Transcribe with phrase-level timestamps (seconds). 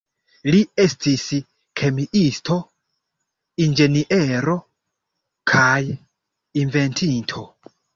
[0.53, 1.25] Li estis
[1.81, 2.59] kemiisto,
[3.69, 4.59] inĝeniero,
[5.57, 5.81] kaj
[6.67, 7.51] inventinto.